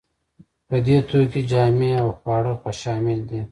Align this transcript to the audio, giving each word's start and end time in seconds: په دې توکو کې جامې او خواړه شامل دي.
په 0.67 0.75
دې 0.85 0.97
توکو 1.09 1.29
کې 1.31 1.41
جامې 1.51 1.91
او 2.01 2.07
خواړه 2.17 2.53
شامل 2.81 3.19
دي. 3.29 3.41